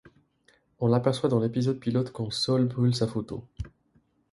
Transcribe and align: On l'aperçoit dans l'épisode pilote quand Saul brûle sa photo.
On 0.79 0.87
l'aperçoit 0.87 1.29
dans 1.29 1.39
l'épisode 1.39 1.79
pilote 1.79 2.11
quand 2.11 2.31
Saul 2.31 2.65
brûle 2.65 2.95
sa 2.95 3.05
photo. 3.07 3.43